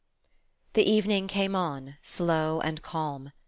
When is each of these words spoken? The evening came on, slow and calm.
The 0.73 0.81
evening 0.83 1.27
came 1.27 1.55
on, 1.55 1.97
slow 2.01 2.59
and 2.61 2.81
calm. 2.81 3.33